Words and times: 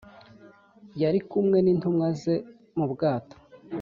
yari 1.01 1.19
kumwe 1.29 1.57
n 1.61 1.67
intumwa 1.73 2.07
ze 2.21 2.35
mu 2.77 2.85
bwato. 2.91 3.37